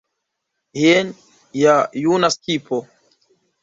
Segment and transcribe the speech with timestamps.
[0.85, 1.13] Jen
[1.67, 2.85] ja juna skipo.